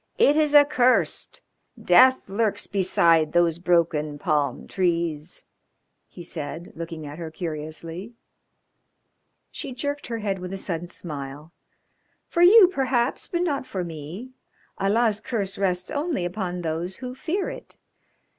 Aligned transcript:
"It 0.17 0.35
is 0.35 0.55
accursed. 0.55 1.43
Death 1.79 2.27
lurks 2.27 2.65
beside 2.65 3.33
those 3.33 3.59
broken 3.59 4.17
palm 4.17 4.67
trees," 4.67 5.45
he 6.07 6.23
said, 6.23 6.73
looking 6.75 7.05
at 7.05 7.19
her 7.19 7.29
curiously. 7.29 8.15
She 9.51 9.73
jerked 9.73 10.07
her 10.07 10.17
head 10.17 10.39
with 10.39 10.53
a 10.53 10.57
sudden 10.57 10.87
smile. 10.87 11.53
"For 12.27 12.41
you, 12.41 12.67
perhaps, 12.67 13.27
but 13.27 13.43
not 13.43 13.67
for 13.67 13.83
me. 13.83 14.31
Allah's 14.79 15.19
curse 15.21 15.55
rests 15.59 15.91
only 15.91 16.25
upon 16.25 16.61
those 16.61 16.95
who 16.95 17.13
fear 17.13 17.51
it. 17.51 17.77